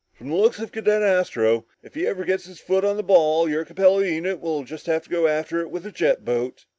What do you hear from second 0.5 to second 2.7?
of Cadet Astro, if he ever gets his